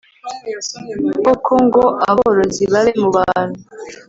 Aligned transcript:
koko 1.25 1.53
ngo 1.65 1.83
abarozi 2.09 2.63
babe 2.71 2.91
mu 3.01 3.09
bantu 3.17 3.57